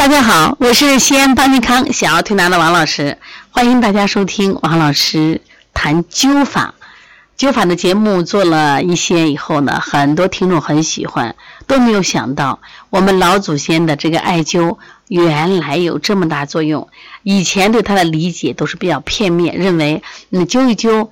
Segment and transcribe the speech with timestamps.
[0.00, 3.18] 大家好，我是西安邦尼康小儿推拿的王老师，
[3.50, 5.42] 欢迎大家收听王老师
[5.74, 6.74] 谈灸法。
[7.36, 11.36] 灸法的节目做了一些以后呢，很多听众很喜欢，
[11.66, 14.78] 都没有想到我们老祖先的这个艾灸
[15.08, 16.88] 原来有这么大作用。
[17.22, 21.10] 以前对它的理解都是比较片面，认为你灸一灸。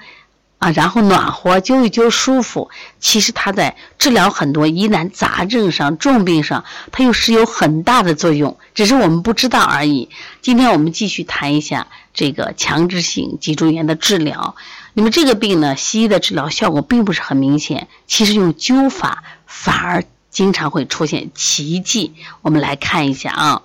[0.58, 2.70] 啊，然后暖和，灸一灸舒服。
[2.98, 10.08] 其实它在治疗很多疑难杂症上、重病上，它又是有很大的作用，只是我们不知道而已。
[10.42, 14.56] 今天我们继续谈一下这个强制性脊柱炎的治疗。
[14.94, 22.14] 那么这个病呢，西医的治疗效果并不是很明显，其实用灸法反而经常会出现奇迹。
[22.42, 23.62] 我们来看一下啊，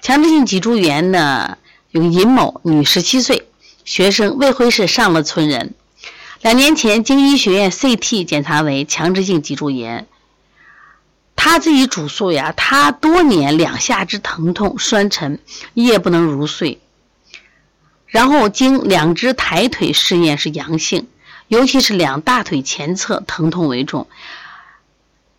[0.00, 1.58] 强制性脊柱炎呢，
[1.90, 3.46] 有尹某，女，十七岁，
[3.84, 5.74] 学生，卫辉市上乐村人。
[6.44, 10.06] 两年前，经医学院 CT 检查为强直性脊柱炎。
[11.34, 15.38] 他自己主诉呀，他多年两下肢疼痛、酸沉，
[15.72, 16.82] 夜不能入睡。
[18.04, 21.08] 然后经两只抬腿试验是阳性，
[21.48, 24.06] 尤其是两大腿前侧疼痛为重。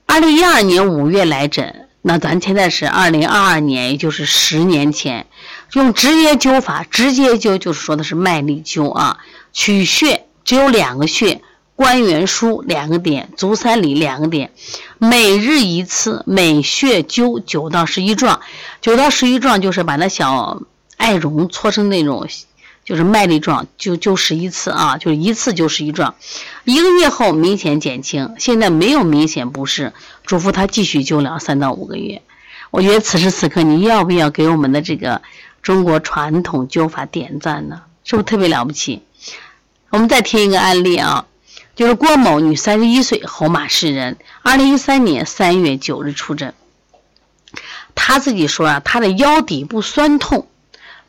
[0.08, 5.28] 二零一二年五月来诊，那咱现在是二零二二年，也就是十年前，
[5.74, 9.20] 用直接灸法，直接灸就是说的是麦粒灸啊，
[9.54, 10.26] 取穴。
[10.46, 11.42] 只有两个穴，
[11.76, 14.52] 关元枢两个点，足三里两个点，
[14.98, 18.40] 每日一次，每穴灸九到十一壮。
[18.80, 20.62] 九到十一壮就是把那小
[20.96, 22.28] 艾绒搓成那种，
[22.86, 26.16] 就是麦粒状，就灸十一次啊，就是一次灸十一壮。
[26.64, 29.92] 一个月后明显减轻，现在没有明显不适，
[30.26, 32.22] 嘱咐他继续灸疗三到五个月。
[32.72, 35.22] 我觉得此时此刻，你要不要给我们的这个
[35.64, 37.82] 中国传统灸法点赞呢？
[38.04, 39.02] 是不是特别了不起？
[39.96, 41.26] 我们再听一个案例啊，
[41.74, 46.54] 就是郭某，女，三十一岁，侯马市人，二零一三年三月九日出诊。
[47.96, 50.50] 他自己说啊，他的腰底部酸痛，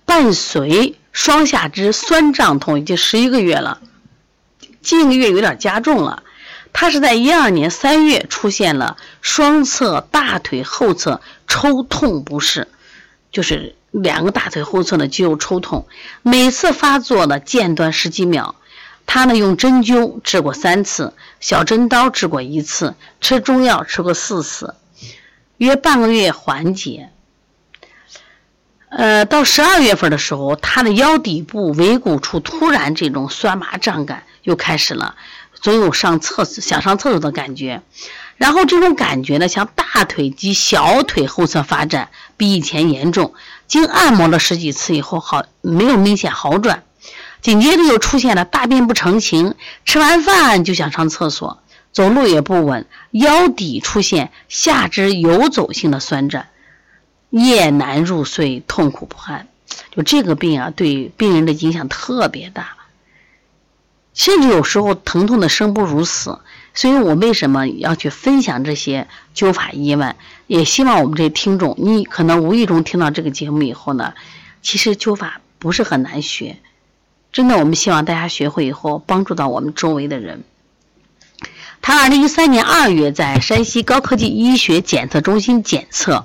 [0.05, 3.81] 伴随双下肢酸胀痛，已经十一个月了，
[4.83, 6.23] 近个月有点加重了。
[6.73, 12.69] 他是在一二年三月出现了双侧大腿后侧抽痛不适，
[13.33, 15.89] 就是两个大腿后侧的肌肉抽痛，
[16.23, 18.55] 每次发作呢间断十几秒。
[19.07, 24.75] 他呢用针灸治过三次，小针刀治过一次，吃中药吃过四次，
[25.57, 27.11] 约半个月缓解。
[28.89, 35.17] 呃，到十二月份的时候，他的腰底部尾骨处突然这种酸麻胀感又开始了，
[35.55, 37.83] 总有上厕所想上厕所的感觉。
[38.37, 43.35] 然后这种感觉呢，向大腿及小腿后侧发展，比以前严重。
[43.67, 46.83] 经按摩了十几次以后，好没有明显好转。
[47.47, 51.63] 紧接着又出现了大便不成形，吃完饭就想上厕所，
[51.93, 56.47] 走路也不稳，腰底出现下肢游走性的酸胀，
[57.31, 59.47] 夜难入睡，痛苦不堪。
[59.93, 62.77] 就这个病啊，对病人的影响特别大，
[64.13, 66.41] 甚至有时候疼痛的生不如死。
[66.75, 69.07] 所以我为什么要去分享这些
[69.37, 70.17] 灸法疑问？
[70.49, 74.15] 也希望我们这些听众，你可能无意中听到这个节目以后呢，
[74.63, 76.57] 其实灸法不是很难学。
[77.37, 80.43] 真的，我们希望大家学会以后，帮助到我们周围的人。
[81.83, 86.25] 他二零一三年二月在山西高科技医学检测中心检测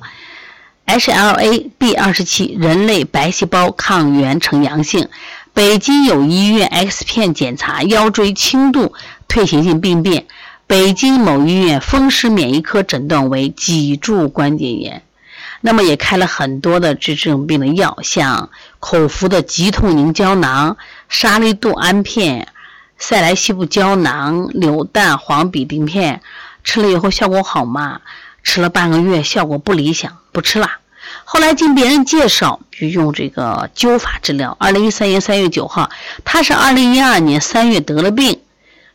[0.87, 5.09] ，HLA-B 二十七人类白细胞抗原呈阳性。
[5.53, 8.93] 北京友医院 X 片检查腰椎轻度
[9.27, 10.27] 退行性病变。
[10.65, 15.03] 北京某医院风湿免疫科诊断为脊柱关节炎。
[15.61, 18.49] 那么也开了很多的治这种病的药，像
[18.79, 20.77] 口服的急痛宁胶囊、
[21.07, 22.47] 沙利度胺片、
[22.97, 26.21] 塞来昔布胶囊、柳氮黄吡啶片，
[26.63, 28.01] 吃了以后效果好吗？
[28.43, 30.71] 吃了半个月效果不理想，不吃了。
[31.25, 34.57] 后来经别人介绍，就用这个灸法治疗。
[34.59, 35.91] 二零一三年三月九号，
[36.25, 38.39] 他是二零一二年三月得了病，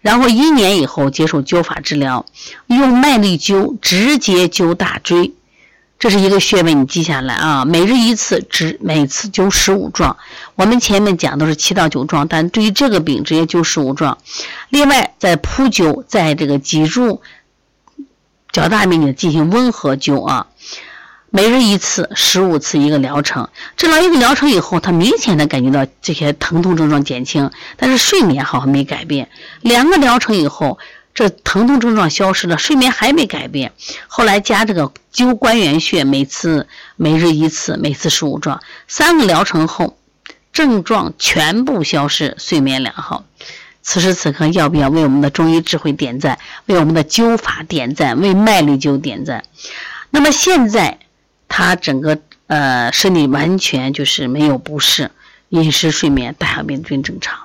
[0.01, 2.27] 然后一年以后接受灸法治疗，
[2.67, 5.33] 用麦粒灸直接灸大椎。
[5.99, 7.65] 这是一个穴位，你记下来啊！
[7.65, 10.19] 每日一次，只每次灸十五壮。
[10.55, 14.19] 我们前面讲都是七到九壮，但对于这个病，直接灸十五壮。
[14.69, 17.23] 另外，在扑灸，在这个脊柱
[18.53, 20.49] 较大面积进行温和灸啊。
[21.31, 23.49] 每日一次，十五次一个疗程。
[23.79, 29.31] 治疗一个疗程以后，他明显的感觉到这些疼痛症状减轻，但是睡眠好像没改变。
[29.63, 30.79] 两个疗程以后。
[31.17, 33.73] 这疼痛症状消失了，睡眠还没改变。
[34.07, 38.63] 后来加这个灸关元穴，每次每日一次，每次十五壮。
[38.87, 39.97] 三个疗程后，
[40.53, 43.25] 症状全部消失，睡眠良好。
[43.81, 46.39] 此时此刻，要不要为我们的中医智慧点赞？
[46.67, 48.21] 为我们的灸法点赞？
[48.21, 49.43] 为麦粒灸点赞？
[50.11, 50.99] 那么现在，
[51.49, 55.11] 他整个呃，身体完全就是没有不适，
[55.49, 57.39] 饮食、睡眠、大小便均正常，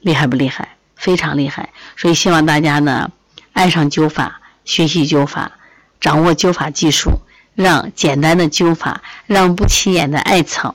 [0.00, 0.75] 厉害不厉害？
[1.06, 1.68] 非常厉害。
[1.96, 3.12] 所以希望大家呢，
[3.52, 5.52] 爱上灸法，学习灸法，
[6.00, 7.20] 掌握灸法技术，
[7.54, 10.74] 让简单的灸法，让不起眼的艾草，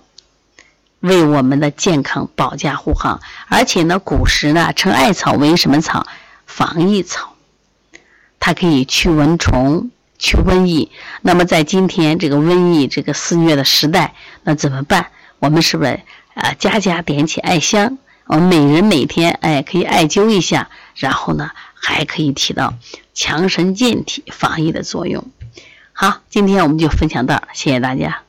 [1.02, 3.20] 为我们的健康保驾护航。
[3.50, 6.08] 而且呢，古时呢称艾草为什么草？
[6.46, 7.36] 防疫草，
[8.40, 9.92] 它可以驱蚊虫。
[10.24, 10.92] 去瘟疫，
[11.24, 14.14] 那么在今天这个瘟疫这个肆虐的时代，
[14.44, 15.08] 那怎么办？
[15.40, 16.00] 我们是不是
[16.36, 17.98] 啊家家点起艾香？
[18.32, 22.76] 我们每人每天哎可以艾灸一下，然后呢还可以起到
[23.14, 25.28] 强身健体、防疫的作用。
[25.92, 28.24] 好，今天我们就分享到，谢谢大家。